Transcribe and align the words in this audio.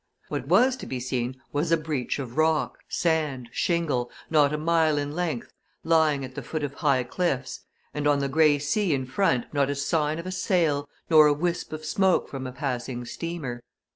What 0.29 0.47
was 0.47 0.75
to 0.77 0.87
be 0.87 0.99
seen 0.99 1.39
was 1.53 1.71
a 1.71 1.77
breach 1.77 2.17
of 2.17 2.35
rock, 2.35 2.79
sand, 2.89 3.49
shingle, 3.51 4.09
not 4.31 4.51
a 4.51 4.57
mile 4.57 4.97
in 4.97 5.11
length, 5.11 5.53
lying 5.83 6.25
at 6.25 6.33
the 6.33 6.41
foot 6.41 6.63
of 6.63 6.73
high 6.73 7.03
cliffs, 7.03 7.59
and 7.93 8.07
on 8.07 8.17
the 8.17 8.27
grey 8.27 8.57
sea 8.57 8.95
in 8.95 9.05
front 9.05 9.53
not 9.53 9.69
a 9.69 9.75
sign 9.75 10.17
of 10.17 10.25
a 10.25 10.31
sail, 10.31 10.89
nor 11.11 11.27
a 11.27 11.33
wisp 11.33 11.71
of 11.71 11.85
smoke 11.85 12.27
from 12.29 12.47
a 12.47 12.51
passing 12.51 13.05
steamer. 13.05 13.61